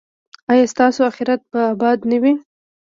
ایا 0.51 0.65
ستاسو 0.73 0.99
اخرت 1.09 1.41
به 1.51 1.59
اباد 1.73 1.99
نه 2.11 2.17
وي؟ 2.21 2.33